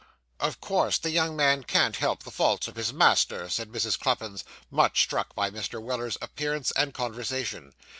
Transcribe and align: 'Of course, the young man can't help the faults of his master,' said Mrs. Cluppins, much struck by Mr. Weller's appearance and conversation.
'Of 0.39 0.59
course, 0.59 0.97
the 0.97 1.11
young 1.11 1.35
man 1.35 1.61
can't 1.63 1.97
help 1.97 2.23
the 2.23 2.31
faults 2.31 2.67
of 2.67 2.75
his 2.75 2.91
master,' 2.91 3.49
said 3.49 3.69
Mrs. 3.71 3.99
Cluppins, 3.99 4.43
much 4.71 4.99
struck 5.01 5.35
by 5.35 5.51
Mr. 5.51 5.79
Weller's 5.79 6.17
appearance 6.23 6.71
and 6.71 6.91
conversation. 6.91 7.71